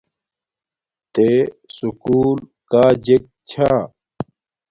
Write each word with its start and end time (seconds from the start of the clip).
تے 1.13 1.27
سکُول 1.75 2.39
کاجک 2.71 3.23
چھا 3.49 3.71